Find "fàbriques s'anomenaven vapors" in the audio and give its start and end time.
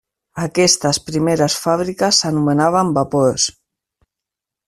1.65-3.49